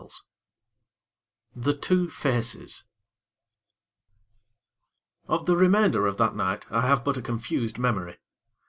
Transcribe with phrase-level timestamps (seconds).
[0.01, 0.11] IV
[1.55, 2.85] The Two Faces
[5.27, 8.17] Of the remainder of that night, I have but a confused memory.